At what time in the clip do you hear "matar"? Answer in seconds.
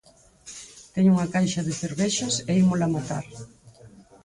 2.95-3.25